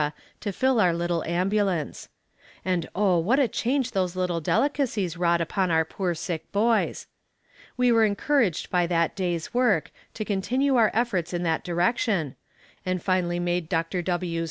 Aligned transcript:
to 0.39 0.51
fill 0.51 0.79
our 0.81 0.95
little 0.95 1.23
ambulance; 1.25 2.09
and 2.65 2.89
oh, 2.95 3.19
what 3.19 3.37
a 3.37 3.47
change 3.47 3.91
those 3.91 4.15
little 4.15 4.41
delicacies 4.41 5.15
wrought 5.15 5.39
upon 5.39 5.69
our 5.69 5.85
poor 5.85 6.15
sick 6.15 6.51
boys. 6.51 7.05
We 7.77 7.91
were 7.91 8.03
encouraged 8.03 8.71
by 8.71 8.87
that 8.87 9.15
day's 9.15 9.53
work, 9.53 9.91
to 10.15 10.25
continue 10.25 10.75
our 10.75 10.89
efforts 10.95 11.35
in 11.35 11.43
that 11.43 11.63
direction, 11.63 12.35
and 12.83 12.99
finally 12.99 13.39
made 13.39 13.69
Dr. 13.69 14.01
W.' 14.01 14.39